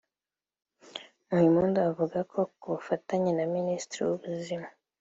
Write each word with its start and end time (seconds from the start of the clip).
Muhimpundu 1.29 1.77
avuga 1.89 2.17
ko 2.31 2.39
ku 2.59 2.67
bufatanye 2.75 3.31
na 3.37 3.45
Ministeri 3.55 3.99
y’Ubuzima 4.03 4.67